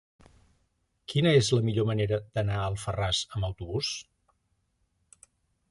[1.13, 3.95] Quina és la millor manera d'anar a Alfarràs amb autobús?